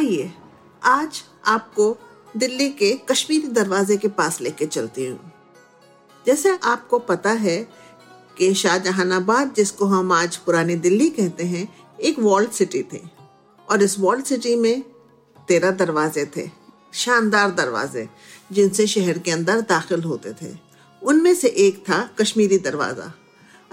आइए, 0.00 0.30
आज 0.82 1.22
आपको 1.44 1.96
दिल्ली 2.36 2.68
के 2.70 2.92
कश्मीरी 3.08 3.46
दरवाजे 3.46 3.96
के 3.96 4.08
पास 4.08 4.40
लेके 4.40 4.66
चलती 4.66 5.06
हूँ। 5.06 5.32
जैसे 6.26 6.58
आपको 6.64 6.98
पता 6.98 7.30
है 7.30 7.56
कि 8.38 8.54
शाहजहानाबाद, 8.54 9.52
जिसको 9.56 9.84
हम 9.84 10.12
आज 10.12 10.36
पुरानी 10.36 10.74
दिल्ली 10.74 11.08
कहते 11.10 11.44
हैं, 11.44 11.68
एक 12.00 12.18
वॉल्ड 12.18 12.50
सिटी 12.50 12.82
थी। 12.82 13.10
और 13.70 13.82
इस 13.82 13.98
वॉल्ड 13.98 14.24
सिटी 14.24 14.56
में 14.56 14.82
तेरह 15.48 15.70
दरवाजे 15.70 16.24
थे, 16.36 16.50
शानदार 16.94 17.50
दरवाजे, 17.50 18.08
जिनसे 18.52 18.86
शहर 18.86 19.18
के 19.18 19.30
अंदर 19.30 19.60
दाखिल 19.60 20.02
होते 20.02 20.32
थे। 20.32 20.54
उनमें 21.02 21.34
से 21.34 21.48
एक 21.48 21.78
था 21.78 22.10
कश्मीरी 22.20 22.58
दरवाज़ा। 22.58 23.12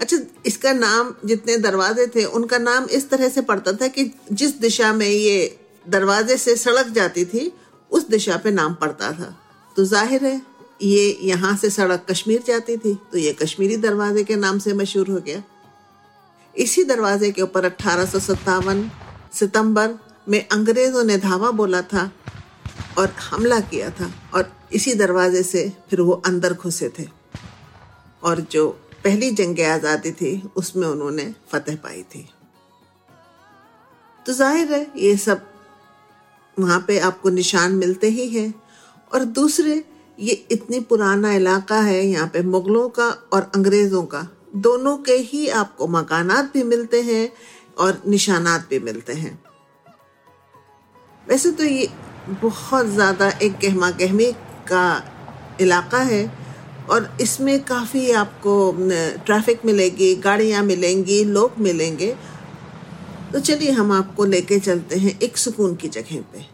अच्छा 0.00 0.16
इसका 0.46 0.72
नाम, 0.72 1.14
जितने 1.24 1.56
दरवाजे 1.56 2.06
थे, 2.06 2.24
उनका 2.24 2.58
नाम 2.58 2.84
इस 2.84 3.08
तरह 3.10 3.28
से 3.28 3.40
पड़ता 3.40 3.72
था 3.72 3.88
कि 3.88 4.14
जिस 4.32 4.58
दिशा 4.60 4.92
में 4.92 5.08
ये 5.08 5.64
दरवाजे 5.88 6.36
से 6.36 6.56
सड़क 6.56 6.86
जाती 6.92 7.24
थी, 7.24 7.52
उस 7.90 8.08
दिशा 8.08 8.36
पे 8.36 8.50
नाम 8.50 8.74
पड़ता 8.74 9.12
था। 9.12 9.34
तो 9.76 9.84
ज़ाहिर 9.86 10.24
है, 10.24 10.40
ये 10.82 11.18
यहाँ 11.22 11.56
से 11.56 11.70
सड़क 11.70 12.04
कश्मीर 12.10 12.42
जाती 12.46 12.76
थी 12.76 12.94
तो 13.12 13.18
ये 13.18 13.32
कश्मीरी 13.34 13.76
दरवाजे 13.78 14.24
के 14.24 14.36
नाम 14.36 14.58
से 14.58 14.72
मशहूर 14.74 15.10
हो 15.10 15.18
गया। 15.20 15.42
इसी 16.54 16.84
दरवाजे 16.84 17.30
के 17.32 17.42
ऊपर 17.42 17.64
अठारह 17.64 18.04
सितंबर 19.30 19.98
में 20.28 20.46
अंग्रेज़ों 20.48 21.04
ने 21.04 21.16
धावा 21.18 21.50
बोला 21.52 21.80
था 21.84 22.10
और 22.98 23.08
हमला 23.22 23.60
किया 23.62 23.90
था 23.90 24.10
और 24.34 24.50
इसी 24.72 24.94
दरवाजे 24.94 25.42
से 25.42 25.68
फिर 25.90 26.00
वो 26.00 26.12
अंदर 26.26 26.52
घुसे 26.54 26.88
थे। 26.98 27.06
और 28.22 28.40
जो 28.52 28.68
पहली 29.04 29.30
जंग 29.32 29.60
आज़ादी 29.62 30.10
थी, 30.12 30.50
उसमें 30.56 30.86
उन्होंने 30.86 31.34
फतेह 31.52 31.76
पाई 31.76 32.02
थी। 32.04 32.28
तो 34.26 34.32
ज़ाहिर 34.32 34.72
है, 34.72 34.86
ये 34.96 35.16
सब 35.16 35.46
वहाँ 36.58 36.84
पे 36.88 36.98
आपको 37.00 37.30
निशान 37.30 37.72
मिलते 37.74 38.08
ही 38.08 38.28
हैं। 38.28 38.52
और 39.10 39.24
दूसरे, 39.24 39.82
ये 40.18 40.32
इतनी 40.52 40.80
पुराना 40.82 41.32
इलाका 41.32 41.80
है 41.80 42.04
यहाँ 42.06 42.26
पे 42.28 42.42
मुगलों 42.44 42.88
का 42.90 43.08
और 43.32 43.50
अंग्रेज़ों 43.54 44.02
का। 44.04 44.26
दोनों 44.56 44.96
के 44.98 45.12
ही 45.12 45.46
आपको 45.56 45.86
मकानात 45.88 46.50
भी 46.54 46.62
मिलते 46.64 47.00
हैं 47.02 47.30
और 47.78 48.02
निशानात 48.06 48.66
भी 48.70 48.78
मिलते 48.80 49.12
हैं। 49.14 49.38
वैसे 51.26 51.50
तो 51.50 51.64
ये 51.64 51.88
बहुत 52.30 52.86
ज़्यादा 52.86 53.28
एक 53.42 53.58
गहमा 53.62 53.90
गहमी 53.92 54.30
का 54.68 54.84
इलाका 55.60 55.98
है 56.02 56.24
और 56.90 57.08
इसमें 57.20 57.58
काफ़ी 57.64 58.10
आपको 58.12 58.72
ट्रैफ़िक 59.26 59.64
मिलेगी, 59.64 60.14
गाड़ियाँ 60.16 60.62
मिलेंगी, 60.64 61.22
लोग 61.24 61.58
मिलेंगे। 61.58 62.14
तो 63.32 63.40
चलिए 63.40 63.70
हम 63.70 63.92
आपको 63.92 64.24
लेके 64.24 64.58
चलते 64.60 64.96
हैं 64.98 65.18
एक 65.20 65.36
सुकून 65.36 65.74
की 65.74 65.88
जगह 65.88 66.20
पे। 66.32 66.44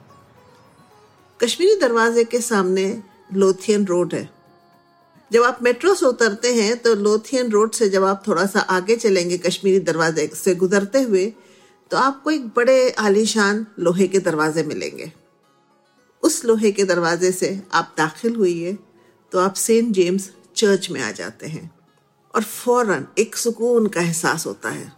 कश्मीरी 1.40 1.74
दरवाजे 1.76 2.24
के 2.24 2.38
सामने 2.40 3.02
लोथियन 3.34 3.84
रोड 3.84 4.14
है। 4.14 4.28
जब 5.30 5.42
आप 5.42 5.58
मेट्रो 5.62 5.94
से 5.94 6.06
उतरते 6.06 6.52
हैं 6.54 6.76
तो 6.78 6.94
लोथियन 6.94 7.50
रोड 7.50 7.72
से 7.72 7.88
जब 7.88 8.04
आप 8.04 8.22
थोड़ा 8.28 8.44
सा 8.46 8.60
आगे 8.60 8.96
चलेंगे 8.96 9.38
कश्मीरी 9.38 9.80
दरवाजे 9.80 10.26
से 10.34 10.54
गुजरते 10.54 11.02
हुए 11.02 11.26
तो 11.90 11.96
आपको 11.96 12.30
एक 12.30 12.46
बड़े 12.46 12.90
आलीशान 12.90 13.66
लोहे 13.78 14.06
के 14.08 14.18
दरवाजे 14.18 14.62
मिलेंगे। 14.62 15.12
उस 16.22 16.44
लोहे 16.44 16.72
के 16.72 16.84
दरवाजे 16.84 17.32
से 17.32 17.60
आप 17.72 17.94
दाखिल 17.98 18.34
हुई 18.36 18.60
है 18.62 18.78
तो 19.32 19.38
आप 19.38 19.54
सेंट 19.54 19.92
जेम्स 19.92 20.30
चर्च 20.56 20.90
में 20.90 21.00
आ 21.00 21.10
जाते 21.10 21.46
हैं 21.46 21.70
और 22.34 22.42
फ़ौरन 22.42 23.06
एक 23.18 23.36
सुकून 23.36 23.86
का 23.86 24.00
एहसास 24.00 24.46
होता 24.46 24.68
है। 24.68 24.92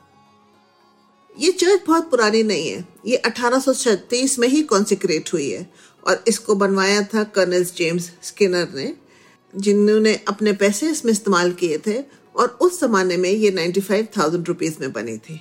ये 1.36 1.52
चर्च 1.52 1.82
बहुत 1.86 2.10
पुरानी 2.10 2.42
नहीं 2.42 2.68
है। 2.68 2.86
ये 3.06 3.16
1836 3.18 4.38
में 4.38 4.48
ही 4.48 4.62
कॉन्सिक्रेट 4.64 5.32
हुई 5.32 5.50
है 5.50 5.70
और 6.06 6.24
इसको 6.28 6.54
बनवाया 6.54 7.02
था 7.04 7.24
कर्नल 7.34 7.64
जेम्स 7.76 8.10
स्किनर 8.22 8.68
ने, 8.74 8.92
जिन्होंने 9.54 10.14
अपने 10.28 10.52
पैसे 10.54 10.90
इसमें 10.90 11.12
इस्तेमाल 11.12 11.52
किए 11.54 11.78
थे 11.86 11.98
और 12.34 12.58
उस 12.60 12.80
जमाने 12.80 13.16
में 13.16 13.30
ये 13.30 13.50
नाइन्टी 13.50 13.80
फाइव 13.80 14.08
थाउज़ेंड 14.16 14.48
रुपीज़ 14.48 14.76
में 14.80 14.92
बनी 14.92 15.16
थी। 15.18 15.40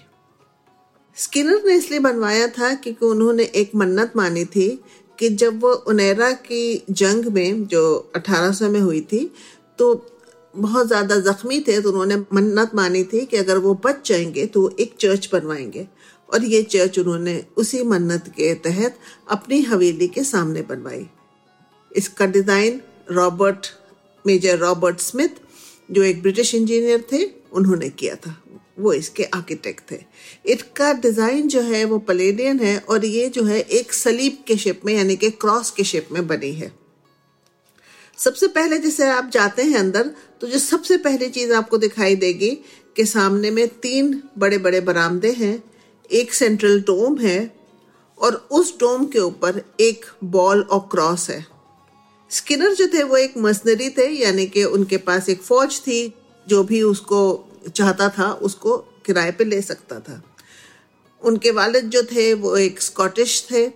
स्किनर 1.18 1.62
ने 1.66 1.76
इसलिए 1.76 2.00
बनवाया 2.00 2.48
था 2.50 2.74
क्योंकि 2.76 3.06
उन्होंने 3.06 3.44
एक 3.56 3.72
मन्नत 3.76 4.14
मानी 4.16 4.46
थी 4.46 4.68
कि 5.20 5.30
जब 5.32 5.60
वो 5.62 5.72
उनेरा 5.88 6.32
की 6.32 6.84
जंग 6.90 7.26
में, 7.26 7.66
जो 7.68 8.12
1800 8.16 8.70
में 8.70 8.80
हुई 8.80 9.02
थी 9.02 9.32
तो 9.80 9.94
बहुत 10.54 10.88
ज़्यादा 10.88 11.20
जख्मी 11.22 11.60
थे 11.62 11.80
तो 11.82 11.90
उन्होंने 11.90 12.16
मन्नत 12.34 12.76
मानी 12.76 13.04
थी 13.04 13.26
कि 13.26 13.38
अगर 13.38 13.58
वो 13.58 13.74
बच 13.86 14.08
जाएँगे 14.10 14.46
तो 14.46 14.62
वो 14.62 14.70
एक 14.80 14.96
चर्च 15.00 15.30
बनवाएँगे। 15.34 15.88
और 16.30 16.46
ये 16.46 16.62
चर्च 16.64 17.00
उन्होंने 17.00 17.44
उसी 17.58 17.82
मन्नत 17.84 18.28
के 18.38 18.54
तहत 18.62 18.98
अपनी 19.30 19.62
हवेली 19.64 20.08
के 20.08 20.24
सामने 20.24 20.62
बनवाई। 20.62 21.06
इसका 21.92 22.26
design 22.28 22.82
Robert 23.12 23.68
major 24.26 24.58
Robert 24.58 25.00
Smith 25.00 25.42
जो 25.90 26.04
एक 26.04 26.22
ब्रिटिश 26.22 26.54
इंजीनियर 26.56 27.04
थे, 27.12 27.24
उन्होंने 27.54 27.90
किया 27.90 28.16
था। 28.16 28.36
वो 28.80 28.94
इसके 28.94 29.24
आर्किटेक्ट 29.26 29.92
थे। 29.92 30.00
इसका 30.46 30.92
डिज़ाइन 30.94 31.48
जो 31.48 31.62
है, 31.62 31.84
वो 31.86 31.98
पलेडियन 32.00 32.60
है 32.60 32.78
और 32.80 33.06
ये 33.06 33.28
जो 33.30 33.44
है, 33.44 33.60
एक 33.60 33.94
सलीब 33.94 34.38
के 34.48 34.58
शेप 34.58 34.82
में, 34.86 34.94
यानी 34.94 35.16
कि 35.16 35.30
क्रॉस 35.32 35.72
के 35.72 35.84
शेप 35.84 36.08
में 36.12 36.28
बनी 36.28 36.52
है। 36.54 36.72
सबसे 38.18 38.48
पहले 38.48 38.78
जैसे 38.78 39.08
आप 39.10 39.30
जाते 39.30 39.64
हैं 39.64 39.78
अंदर 39.78 40.12
तो 40.42 40.48
जो 40.48 40.60
सबसे 40.60 40.98
पहली 40.98 41.30
चीज़ 41.30 41.52
आपको 41.54 41.78
दिखाई 41.78 42.16
देगी 42.16 42.50
कि 42.96 43.06
सामने 43.06 43.52
में 43.52 43.68
तीन 43.80 44.22
बड़े 44.38 44.58
बड़े 44.58 44.80
बरामदे 44.82 45.32
हैं। 45.32 45.58
एक 46.12 46.34
सेंट्रल 46.34 46.82
डोम 46.82 47.18
है 47.18 47.56
और 48.20 48.48
उस 48.52 48.80
डोम 48.80 49.06
के 49.06 49.20
ऊपर 49.20 49.62
एक 49.80 50.06
बॉल 50.24 50.62
और 50.62 50.80
क्रॉस 50.92 51.30
है। 51.30 51.46
स्किनर 52.30 52.74
जो 52.74 52.88
थे 52.88 53.04
वो 53.04 53.18
एक 53.18 53.34
मशीनरी 53.38 53.90
थे, 53.90 54.08
यानी 54.08 54.46
कि 54.46 54.64
उनके 54.64 54.98
पास 54.98 55.30
एक 55.30 55.42
फौज 55.42 55.80
थी, 55.80 56.14
जो 56.48 56.64
भी 56.64 56.82
उसको 56.82 57.46
चाहता 57.76 58.10
था, 58.10 58.32
उसको 58.32 58.78
किराए 58.78 59.32
पे 59.32 59.44
ले 59.44 59.62
सकता 59.62 60.00
था। 60.00 60.24
उनके 61.24 61.52
वालिद 61.52 61.86
जो 61.86 62.04
थे 62.04 62.34
वो 62.34 62.58
एक 62.58 62.82
स्कॉटिश 62.82 63.48
थे 63.52 63.72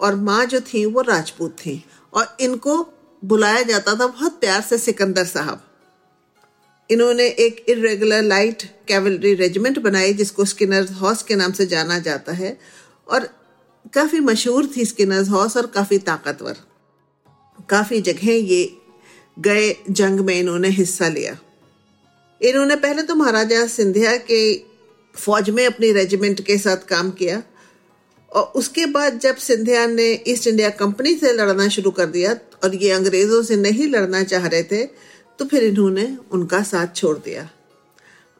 और 0.00 0.14
माँ 0.14 0.46
जो 0.46 0.60
थी 0.60 0.86
वो 0.86 1.00
राजपूत 1.00 1.50
थी। 1.50 1.84
और 2.14 2.36
इनको 2.40 2.86
बुलाया 3.24 3.62
जाता 3.62 3.92
था 3.92 4.06
बहुत 4.06 4.40
प्यार 4.40 4.60
से 4.60 4.78
सिकंदर 4.78 5.24
साहब। 5.24 5.69
इन्होंने 6.90 7.26
एक 7.40 7.64
इरेगुलर 7.68 8.22
लाइट 8.22 8.62
कैवलरी 8.88 9.34
रेजिमेंट 9.34 9.78
बनाई, 9.78 10.12
जिसको 10.14 10.44
स्किनर 10.44 10.86
हॉस 10.92 11.22
के 11.22 11.34
नाम 11.36 11.52
से 11.52 11.66
जाना 11.66 11.98
जाता 12.00 12.32
है, 12.32 12.56
और 13.08 13.28
काफ़ी 13.94 14.20
मशहूर 14.20 14.70
थी 14.76 14.84
स्किनर 14.84 15.28
हॉस 15.28 15.56
और 15.56 15.66
काफ़ी 15.74 15.98
ताकतवर। 16.00 16.56
काफ़ी 17.68 18.00
जगह 18.00 18.32
ये 18.32 18.64
गए 19.36 19.74
जंग 19.90 20.20
में 20.20 20.34
इन्होंने 20.34 20.68
हिस्सा 20.70 21.08
लिया। 21.08 21.36
इन्होंने 22.40 22.76
पहले 22.78 23.02
तो 23.02 23.14
महाराजा 23.14 23.66
सिंधिया 23.68 24.16
के 24.22 24.40
फौज 25.14 25.50
में 25.50 25.64
अपनी 25.66 25.92
रेजिमेंट 25.92 26.40
के 26.40 26.58
साथ 26.58 26.86
काम 26.88 27.10
किया, 27.12 27.42
और 28.32 28.52
उसके 28.56 28.86
बाद 28.88 29.18
जब 29.18 29.36
सिंधिया 29.38 29.86
ने 29.86 30.08
ईस्ट 30.28 30.46
इंडिया 30.46 30.68
कंपनी 30.76 31.14
से 31.14 31.32
लड़ना 31.32 31.68
शुरू 31.68 31.90
कर 31.90 32.06
दिया, 32.08 32.32
और 32.64 32.74
ये 32.74 32.90
अंग्रेज़ों 32.90 33.42
से 33.42 33.56
नहीं 33.58 33.86
लड़ना 33.88 34.22
चाह 34.24 34.46
रहे 34.46 34.62
थे 34.62 34.84
तो 35.40 35.46
फिर 35.46 35.64
इन्होंने 35.64 36.18
उनका 36.30 36.62
साथ 36.62 36.86
छोड़ 36.96 37.18
दिया। 37.18 37.50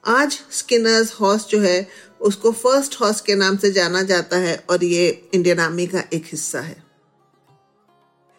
आज 0.06 0.40
स्किनर्स 0.50 1.12
हॉर्स 1.12 1.46
जो 1.46 1.60
है, 1.60 1.88
उसको 2.20 2.52
फ़र्स्ट 2.52 3.00
हॉर्स 3.00 3.20
के 3.20 3.34
नाम 3.34 3.56
से 3.56 3.70
जाना 3.72 4.02
जाता 4.02 4.36
है 4.36 4.64
और 4.70 4.84
ये 4.84 5.28
इंडियन 5.34 5.58
आर्मी 5.58 5.86
का 5.86 6.04
एक 6.12 6.24
हिस्सा 6.24 6.60
है। 6.60 6.84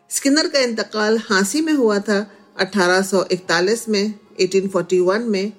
स्किनर 0.09 0.47
का 0.47 0.59
इंतकाल 0.59 1.17
हांसी 1.17 1.61
में 1.61 1.73
हुआ 1.73 1.99
था 1.99 2.31
1841 2.59 3.89
में 3.89 4.13
1841 4.39 5.21
में, 5.21 5.53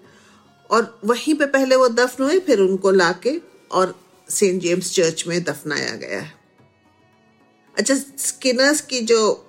और 0.70 1.00
वहीं 1.04 1.34
पे 1.34 1.46
पहले 1.46 1.76
वो 1.76 1.88
दफन 1.88 2.24
हुए, 2.24 2.38
फिर 2.38 2.60
उनको 2.60 2.90
लाके 2.90 3.40
और 3.70 4.00
सेंट 4.28 4.62
जेम्स 4.62 4.94
चर्च 4.94 5.24
में 5.26 5.44
दफनाया 5.44 5.96
गया 5.96 6.20
है। 6.20 6.32
अच्छा 7.78 7.94
स्किनर्स 8.18 8.80
की 8.80 9.00
जो 9.00 9.48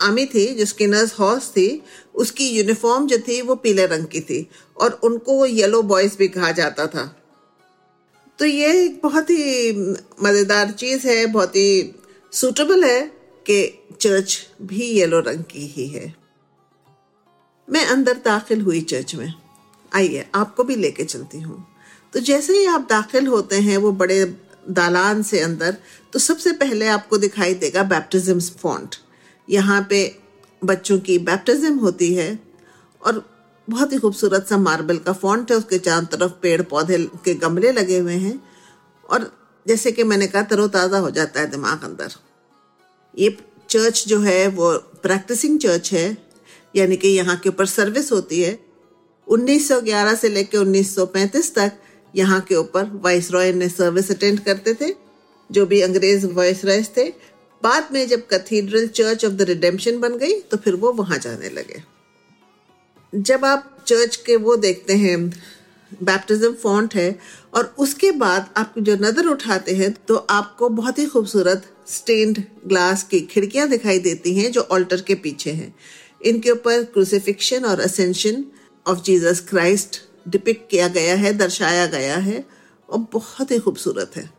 आर्मी 0.00 0.26
थी, 0.26 0.46
जो 0.54 0.64
स्किनर्स 0.64 1.18
हॉर्स 1.18 1.48
थी, 1.50 1.82
उसकी 2.14 2.48
यूनिफॉर्म 2.48 3.06
जो 3.06 3.18
थी, 3.18 3.40
वो 3.42 3.54
पीले 3.54 3.86
रंग 3.86 4.06
की 4.06 4.20
थी 4.20 4.48
और 4.76 5.00
उनको 5.04 5.32
वो 5.32 5.46
येलो 5.46 5.82
बॉयज़ 5.82 6.16
भी 6.18 6.28
कहा 6.28 6.50
जाता 6.52 6.86
था। 6.86 7.14
तो 8.38 8.44
ये 8.44 8.84
एक 8.84 9.00
बहुत 9.02 9.30
ही 9.30 9.72
मज़ेदार 10.22 10.70
चीज़ 10.70 11.06
है, 11.08 11.26
बहुत 11.26 11.56
ही 11.56 11.94
सूटेबल 12.32 12.84
है 12.84 13.00
कि 13.46 13.84
चर्च 14.00 14.38
भी 14.62 14.90
येलो 14.90 15.20
रंग 15.20 15.44
की 15.44 15.66
ही 15.66 15.86
है। 15.86 16.14
मैं 17.68 17.86
अंदर 17.86 18.16
दाखिल 18.24 18.60
हुई 18.60 18.80
चर्च 18.80 19.14
में। 19.14 19.34
आइए, 19.92 20.26
आपको 20.34 20.64
भी 20.64 20.76
लेके 20.76 21.04
चलती 21.04 21.40
हूँ। 21.40 21.66
तो 22.12 22.20
जैसे 22.20 22.58
ही 22.58 22.66
आप 22.66 22.86
दाखिल 22.90 23.26
होते 23.26 23.56
हैं, 23.56 23.76
वो 23.76 23.92
बड़े 23.92 24.24
दालान 24.70 25.22
से 25.22 25.40
अंदर 25.40 25.76
तो 26.12 26.18
सबसे 26.18 26.52
पहले 26.52 26.86
आपको 26.86 27.18
दिखाई 27.18 27.54
देगा 27.54 27.82
बैप्टिज्म 27.82 28.40
फॉन्ट 28.40 28.96
यहाँ 29.48 29.86
पे 29.90 30.00
बच्चों 30.62 30.98
की 30.98 31.18
बैप्टिज्म 31.18 31.78
होती 31.78 32.12
है 32.14 32.38
और 33.02 33.24
बहुत 33.68 33.92
ही 33.92 33.98
खूबसूरत 33.98 34.46
सा 34.46 34.56
मार्बल 34.58 34.98
का 34.98 35.12
फॉन्ट 35.12 35.50
है, 35.50 35.56
उसके 35.56 35.78
चारों 35.78 36.06
तरफ़ 36.06 36.32
पेड़ 36.42 36.62
पौधे 36.62 36.98
के 37.24 37.34
गमले 37.34 37.72
लगे 37.72 37.98
हुए 37.98 38.14
हैं 38.14 38.40
और 39.08 39.30
जैसे 39.66 39.92
कि 39.92 40.04
मैंने 40.04 40.26
कहा, 40.26 40.42
तरोताज़ा 40.42 40.98
हो 40.98 41.10
जाता 41.10 41.40
है 41.40 41.50
दिमाग 41.50 41.84
अंदर। 41.84 42.12
ये 43.14 43.36
चर्च 43.70 44.04
जो 44.08 44.20
है, 44.20 44.46
वो 44.48 44.72
प्रैक्टिसिंग 45.02 45.58
चर्च 45.60 45.92
है, 45.92 46.16
यानी 46.74 46.96
कि 46.96 47.08
यहाँ 47.08 47.36
के 47.36 47.48
ऊपर 47.48 47.66
सर्विस 47.66 48.10
होती 48.12 48.40
है। 48.42 48.58
1911 49.26 50.14
से 50.14 50.28
लेकर 50.28 50.58
1935 50.58 51.54
तक 51.54 51.72
यहाँ 52.14 52.40
के 52.40 52.54
ऊपर 52.54 52.90
वाइस 53.04 53.30
रॉय 53.30 53.52
ने 53.52 53.68
सर्विस 53.68 54.10
अटेंड 54.10 54.40
करते 54.40 54.74
थे, 54.74 54.94
जो 55.50 55.66
भी 55.66 55.80
अंग्रेज़ 55.80 56.26
वाइस 56.26 56.64
रॉयस 56.64 56.90
थे 56.96 57.10
बाद 57.62 57.88
में 57.92 58.06
जब 58.08 58.26
cathedral 58.28 58.86
church 58.88 59.24
of 59.24 59.32
the 59.32 59.42
redemption 59.42 59.98
बन 60.00 60.16
गई 60.18 60.40
तो 60.40 60.56
फिर 60.56 60.74
वो 60.74 60.92
वहाँ 60.92 61.18
जाने 61.18 61.48
लगे। 61.50 61.82
जब 63.12 63.44
आप 63.44 63.84
चर्च 63.86 64.16
के 64.16 64.36
वो 64.38 64.56
देखते 64.58 64.94
हैं 64.96 65.28
बैप्टिज्म 65.92 66.52
फॉन्ट 66.54 66.94
है, 66.94 67.18
और 67.54 67.74
उसके 67.78 68.10
बाद 68.12 68.48
आप 68.56 68.74
जो 68.78 68.94
नज़र 68.96 69.26
उठाते 69.26 69.74
हैं 69.74 69.92
तो 70.08 70.16
आपको 70.30 70.68
बहुत 70.70 70.98
ही 70.98 71.06
खूबसूरत 71.06 71.70
स्टेन्ड 71.88 72.42
ग्लास 72.66 73.02
की 73.02 73.20
खिड़कियाँ 73.22 73.68
दिखाई 73.68 73.98
देती 73.98 74.34
हैं, 74.34 74.50
जो 74.52 74.60
ऑल्टर 74.62 75.00
के 75.00 75.14
पीछे 75.16 75.50
हैं। 75.52 75.74
इनके 76.20 76.50
ऊपर 76.50 76.82
क्रूसिफिक्शन 76.84 77.64
और 77.64 77.80
ascension 77.80 78.44
of 78.86 79.02
Jesus 79.02 79.40
Christ 79.50 80.00
depict 80.28 80.70
किया 80.70 80.88
गया 80.88 81.14
है, 81.14 81.32
दर्शाया 81.38 81.86
गया 81.88 82.16
है, 82.18 82.44
और 82.88 83.06
बहुत 83.12 83.50
ही 83.50 83.58
खूबसूरत 83.58 84.16
है। 84.16 84.30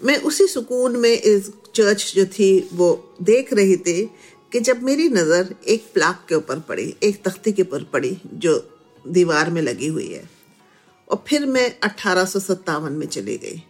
मैं 0.00 0.16
उसी 0.22 0.46
सुकून 0.46 0.96
में 0.96 1.10
इस 1.10 1.50
चर्च 1.76 2.12
जो 2.16 2.24
थी, 2.28 2.68
वो 2.72 3.16
देख 3.22 3.52
रही 3.52 3.76
थी 3.78 4.04
कि 4.52 4.60
जब 4.60 4.82
मेरी 4.82 5.08
नज़र 5.08 5.54
एक 5.68 5.90
प्लाक 5.94 6.24
के 6.28 6.34
ऊपर 6.34 6.60
पड़ी, 6.60 6.94
एक 7.02 7.22
तख्ती 7.24 7.52
के 7.52 7.62
ऊपर 7.62 7.84
पड़ी, 7.92 8.16
जो 8.34 8.58
दीवार 9.04 9.50
में 9.50 9.60
लगी 9.62 9.86
हुई 9.86 10.08
है, 10.08 10.28
और 11.10 11.24
फिर 11.28 11.46
मैं 11.46 11.68
अठारह 11.80 12.88
में 12.90 13.06
चली 13.06 13.36
गई। 13.38 13.62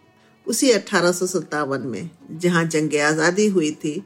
उसी 0.47 0.70
अठारह 0.70 1.79
में, 1.79 2.11
जहाँ 2.32 2.64
जंग 2.64 2.94
आज़ादी 3.03 3.47
हुई 3.49 3.70
थी, 3.75 4.03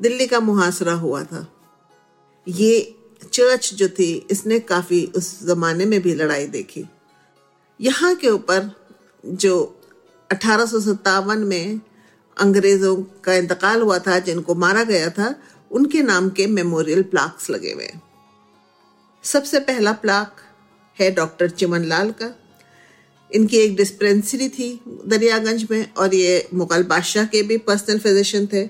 दिल्ली 0.00 0.26
का 0.26 0.40
मुहासरा 0.40 0.92
हुआ 0.94 1.22
था। 1.24 1.46
ये 2.46 2.94
चर्च 3.22 3.72
जो 3.74 3.88
थी, 3.88 4.12
इसने 4.30 4.58
काफ़ी 4.60 5.04
उस 5.16 5.28
ज़माने 5.44 5.84
में 5.84 6.00
भी 6.02 6.14
लड़ाई 6.14 6.46
देखी। 6.48 6.84
यहाँ 7.80 8.14
के 8.14 8.30
ऊपर 8.30 8.70
जो 9.24 9.54
अठारह 10.30 11.34
में 11.36 11.80
अंग्रेज़ों 12.38 12.96
का 12.96 13.34
इंतकाल 13.34 13.80
हुआ 13.80 13.98
था, 13.98 14.18
जिनको 14.18 14.54
मारा 14.54 14.84
गया 14.84 15.10
था, 15.10 15.34
उनके 15.70 16.02
नाम 16.02 16.28
के 16.28 16.46
मेमोरियल 16.46 17.02
प्लाक्स 17.02 17.50
लगे 17.50 17.72
हुए। 17.72 17.90
सबसे 19.24 19.60
पहला 19.60 19.92
प्लाक 19.92 20.36
है 21.00 21.10
डॉक्टर 21.10 21.50
चिमन 21.50 21.84
लाल 21.84 22.10
का। 22.10 22.38
इनकी 23.34 23.56
एक 23.56 23.76
डिस्पेंसरी 23.76 24.48
थी 24.48 24.80
दरियागंज 25.06 25.66
में, 25.70 25.94
और 25.94 26.14
ये 26.14 26.48
मुगल 26.54 26.82
बादशाह 26.82 27.24
के 27.24 27.42
भी 27.42 27.58
पर्सनल 27.58 27.98
फिजिशियन 27.98 28.46
थे। 28.46 28.68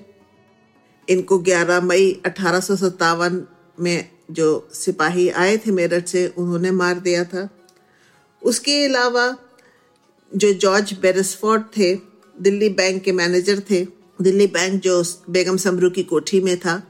इनको 1.09 1.39
11 1.39 1.81
मई 1.81 2.21
अठारह 2.25 2.59
सौ 2.59 2.75
सतावन 2.75 3.47
में 3.79 4.09
जो 4.31 4.69
सिपाही 4.73 5.29
आए 5.29 5.57
थे 5.57 5.71
मेरठ 5.71 6.07
से, 6.07 6.27
उन्होंने 6.27 6.71
मार 6.71 6.99
दिया 6.99 7.23
था। 7.23 7.49
उसके 8.43 8.85
अलावा 8.85 9.37
जो 10.35 10.53
जॉर्ज 10.53 10.93
बेरसफोर्ड 10.93 11.63
थे 11.77 11.95
दिल्ली 12.41 12.69
बैंक 12.69 13.03
के 13.03 13.11
मैनेजर 13.11 13.59
थे। 13.59 13.85
दिल्ली 14.21 14.47
बैंक 14.47 14.81
जो 14.81 15.03
बेगम 15.29 15.57
समरू 15.57 15.89
की 15.89 16.03
कोठी 16.03 16.39
में 16.41 16.57
था, 16.59 16.81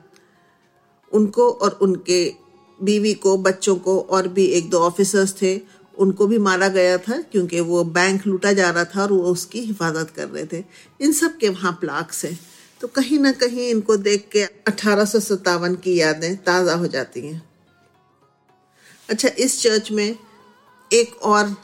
उनको 1.12 1.50
और 1.52 1.80
उनके 1.82 2.34
बीवी 2.80 3.14
को, 3.14 3.38
बच्चों 3.38 3.76
को 3.76 4.00
और 4.00 4.28
भी 4.28 4.46
एक 4.46 4.70
दो 4.70 4.80
ऑफिसर्स 4.80 5.36
थे, 5.42 5.60
उनको 5.98 6.28
भी 6.28 6.38
मारा 6.38 6.68
गया 6.68 6.98
था 6.98 7.22
क्योंकि 7.22 7.60
वो 7.60 7.84
बैंक 7.84 8.28
लूटा 8.28 8.52
जा 8.54 8.70
रहा 8.70 8.84
था 8.84 9.02
और 9.02 9.12
वो 9.12 9.24
उसकी 9.24 9.60
हिफाजत 9.60 10.10
कर 10.16 10.28
रहे 10.28 10.46
थे। 10.46 10.64
इन 11.02 11.12
सब 11.12 11.38
के 11.38 11.50
वहाँ 11.50 11.72
प्लाक्स 11.72 12.26
हैं। 12.26 12.40
तो 12.82 12.88
कहीं 12.88 13.20
ना 13.20 13.32
कहीं 13.32 13.70
इनको 13.70 13.98
देख 13.98 14.28
के 14.32 14.44
अठारह 14.68 15.06
सौ 15.06 15.20
सतावन 15.20 15.76
की 15.76 16.00
यादें 16.00 16.36
ताज़ा 16.38 16.74
हो 16.74 16.88
जाती 16.88 17.28
हैं। 17.28 17.42
अच्छा 19.10 19.30
इस 19.40 19.62
चर्च 19.62 19.92
में 19.92 20.16
एक 20.92 21.16
और 21.24 21.56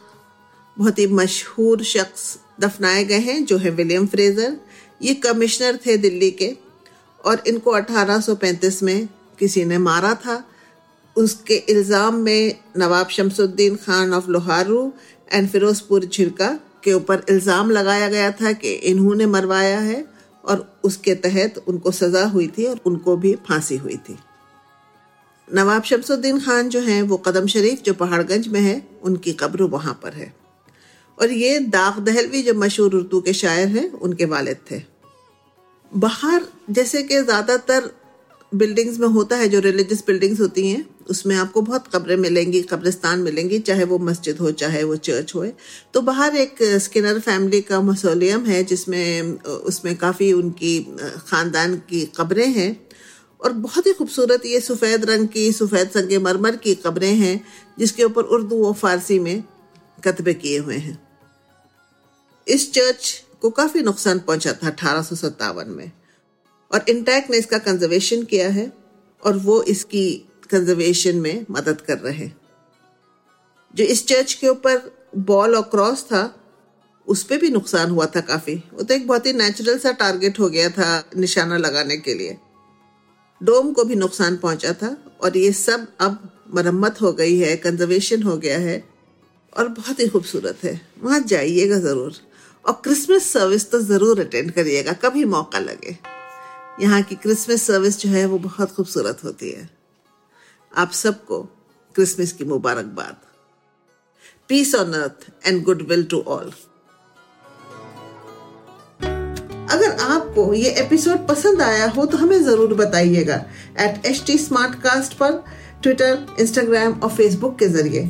बहुत 0.77 0.99
ही 0.99 1.07
मशहूर 1.09 1.83
शख्स 1.83 2.37
दफनाए 2.61 3.03
गए 3.03 3.19
हैं, 3.19 3.43
जो 3.45 3.57
है 3.57 3.69
विलियम 3.71 4.07
फ्रेजर। 4.07 4.57
ये 5.01 5.13
कमिश्नर 5.15 5.77
थे 5.85 5.97
दिल्ली 5.97 6.31
के, 6.31 6.51
और 7.23 7.43
इनको 7.47 7.71
1835 7.71 8.81
में 8.83 9.07
किसी 9.39 9.65
ने 9.65 9.77
मारा 9.79 10.13
था। 10.15 10.43
उसके 11.15 11.55
इल्ज़ाम 11.69 12.15
में 12.15 12.59
नवाब 12.77 13.07
शमसुद्दीन 13.09 13.75
खान 13.75 14.13
ऑफ़ 14.13 14.29
लोहारू 14.29 14.91
एंड 15.31 15.49
फिरोजपुर 15.49 16.05
झिरका 16.05 16.47
के 16.83 16.93
ऊपर 16.93 17.25
इल्ज़ाम 17.29 17.71
लगाया 17.71 18.07
गया 18.09 18.31
था 18.31 18.51
कि 18.53 18.73
इन्होंने 18.73 19.25
मरवाया 19.27 19.79
है, 19.79 20.05
और 20.43 20.79
उसके 20.83 21.15
तहत 21.15 21.63
उनको 21.67 21.91
सज़ा 21.93 22.25
हुई 22.27 22.47
थी 22.47 22.65
और 22.65 22.79
उनको 22.85 23.15
भी 23.17 23.35
फांसी 23.47 23.77
हुई 23.77 23.97
थी। 23.99 24.17
नवाब 25.47 25.83
शमसुद्दीन 25.83 26.39
खान 26.39 26.69
जो 26.69 26.79
हैं, 26.79 27.01
वो 27.01 27.17
कदम 27.17 27.47
शरीफ 27.47 27.81
जो 27.83 27.93
पहाड़गंज 27.93 28.47
में 28.47 28.59
है, 28.61 28.81
उनकी 29.03 29.33
कब्र 29.33 29.63
वहाँ 29.71 29.99
पर 30.03 30.13
है। 30.13 30.33
और 31.19 31.31
ये 31.31 31.59
दाग 31.59 31.99
दहलवी 31.99 32.41
जो 32.43 32.53
मशहूर 32.53 32.95
उर्दू 32.95 33.21
के 33.21 33.33
शायर 33.33 33.67
हैं, 33.67 33.91
उनके 33.91 34.25
वालिद 34.25 34.57
थे। 34.71 34.81
बाहर, 35.97 36.43
जैसे 36.69 37.03
कि 37.03 37.21
ज़्यादातर 37.21 37.91
बिल्डिंग्स 38.53 38.99
में 38.99 39.07
होता 39.07 39.35
है, 39.35 39.49
जो 39.49 39.59
रिलीजियस 39.59 40.03
बिल्डिंग्स 40.07 40.39
होती 40.39 40.69
हैं, 40.69 40.89
उसमें 41.09 41.35
आपको 41.35 41.61
बहुत 41.61 41.87
कब्रें 41.95 42.17
मिलेंगी, 42.17 42.61
कब्रिस्तान 42.61 43.19
मिलेंगी, 43.19 43.59
चाहे 43.59 43.83
वो 43.83 43.99
मस्जिद 43.99 44.37
हो, 44.37 44.51
चाहे 44.51 44.83
वो 44.83 44.95
चर्च 44.95 45.35
हो। 45.35 45.45
तो 45.93 46.01
बाहर 46.01 46.35
एक 46.35 46.55
स्किनर 46.63 47.19
फैमिली 47.19 47.61
का 47.61 47.81
मसोलियम 47.81 48.45
है, 48.45 48.63
जिसमें, 48.63 49.31
उसमें 49.43 49.97
काफ़ी 49.97 50.33
उनकी, 50.33 50.79
ख़ानदान 51.27 51.75
की 51.75 52.05
कब्रें 52.17 52.47
हैं। 52.47 52.87
और 53.41 53.53
बहुत 53.53 53.87
ही 53.87 53.93
खूबसूरत 53.93 54.45
ये 54.45 54.59
सफ़ेद 54.59 55.05
रंग 55.05 55.27
की, 55.27 55.51
सफ़ेद 55.51 55.89
संग 55.89 56.21
मरमर 56.21 56.55
की 56.55 56.75
कब्रें 56.75 57.15
हैं, 57.15 57.43
जिसके 57.79 58.03
ऊपर 58.03 58.21
उर्दू 58.21 58.63
व 58.63 58.73
फारसी 58.73 59.19
में 59.19 59.43
कतबे 60.05 60.33
किए 60.33 60.57
हुए 60.57 60.77
हैं। 60.77 61.07
इस 62.47 62.73
चर्च 62.73 63.23
को 63.41 63.49
काफ़ी 63.49 63.81
नुकसान 63.81 64.19
पहुँचा 64.19 64.53
था 64.53 64.67
अठारह 64.67 65.65
में। 65.65 65.91
और 66.71 66.85
इंटैक्ट 66.89 67.29
ने 67.29 67.37
इसका 67.37 67.57
कंजर्वेशन 67.57 68.23
किया 68.23 68.49
है 68.49 68.73
और 69.23 69.37
वो 69.37 69.63
इसकी 69.63 70.27
कंजर्वेशन 70.51 71.15
में 71.15 71.45
मदद 71.51 71.81
कर 71.81 71.97
रहे 71.97 72.13
हैं। 72.13 72.37
जो 73.75 73.83
इस 73.83 74.07
चर्च 74.07 74.33
के 74.33 74.47
ऊपर 74.47 75.07
बॉल 75.17 75.55
और 75.55 75.61
क्रॉस 75.61 76.03
था, 76.03 76.39
उस 77.07 77.23
पर 77.23 77.37
भी 77.37 77.49
नुकसान 77.49 77.91
हुआ 77.91 78.05
था 78.05 78.21
काफ़ी। 78.21 78.55
वो 78.55 78.83
तो 78.83 78.93
एक 78.93 79.07
बहुत 79.07 79.25
ही 79.25 79.33
नेचुरल 79.33 79.77
सा 79.77 79.91
टारगेट 79.91 80.39
हो 80.39 80.49
गया 80.49 80.69
था 80.69 81.09
निशाना 81.17 81.57
लगाने 81.57 81.97
के 81.97 82.13
लिए। 82.13 82.37
डोम 83.43 83.73
को 83.73 83.83
भी 83.83 83.95
नुकसान 83.95 84.37
पहुँचा 84.37 84.73
था 84.73 85.17
और 85.21 85.37
ये 85.37 85.51
सब 85.51 85.87
अब 85.99 86.41
मरम्मत 86.53 87.01
हो 87.01 87.13
गई 87.13 87.37
है 87.37 87.55
कंजर्वेशन 87.55 88.23
हो 88.23 88.37
गया 88.37 88.59
है। 88.59 88.92
और 89.57 89.67
बहुत 89.69 89.99
ही 89.99 90.07
खूबसूरत 90.07 90.63
है। 90.63 90.79
वहाँ 91.03 91.19
जाइएगा 91.21 91.77
ज़रूर। 91.79 92.13
और 92.65 92.79
क्रिसमस 92.83 93.25
सर्विस 93.31 93.69
तो 93.71 93.79
ज़रूर 93.81 94.19
अटेंड 94.19 94.51
करिएगा 94.51 94.93
कभी 95.03 95.25
मौका 95.25 95.59
लगे। 95.59 95.97
यहाँ 96.81 97.01
की 97.01 97.15
क्रिसमस 97.15 97.67
सर्विस 97.67 97.99
जो 97.99 98.09
है 98.09 98.25
वो 98.25 98.37
बहुत 98.39 98.71
खूबसूरत 98.71 99.23
होती 99.23 99.51
है। 99.51 99.69
आप 100.71 100.91
सबको 100.93 101.41
क्रिसमस 101.95 102.31
की 102.31 102.43
मुबारकबाद। 102.45 103.21
Peace 104.49 104.71
on 104.75 104.93
earth, 104.95 105.21
and 105.47 105.61
goodwill 105.65 106.03
to 106.09 106.19
all 106.27 106.51
अगर 109.71 109.91
आपको 110.03 110.53
ये 110.53 110.69
एपिसोड 110.81 111.27
पसंद 111.27 111.61
आया 111.61 111.85
हो 111.89 112.05
तो 112.05 112.17
हमें 112.17 112.43
ज़रूर 112.43 112.73
बताइएगा। 112.73 113.35
At 113.79 114.05
H 114.05 114.23
T 114.27 114.37
smart 114.37 114.75
cast 114.83 115.13
पर 115.13 115.43
ट्विटर 115.83 116.25
इंस्टाग्राम 116.39 116.93
और 116.93 117.09
फेसबुक 117.09 117.57
के 117.59 117.67
ज़रिए। 117.67 118.09